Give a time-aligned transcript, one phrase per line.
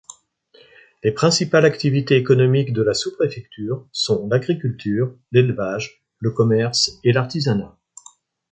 [1.03, 7.77] Les principales activités économiques de la sous-préfecture sont l'agriculture, l'élevage, le commerce et l'artisanat.